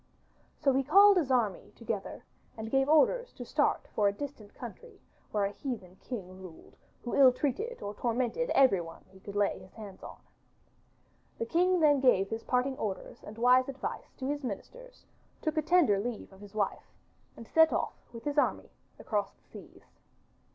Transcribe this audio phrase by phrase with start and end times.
[0.57, 2.23] So he called his army together
[2.57, 4.99] and gave orders to start for a distant country
[5.31, 9.73] where a heathen king ruled who ill treated or tormented everyone he could lay his
[9.75, 10.17] hands on.
[11.37, 15.05] The king then gave his parting orders and wise advice to his ministers,
[15.39, 16.89] took a tender leave of his wife,
[17.37, 19.83] and set off with his army across the seas.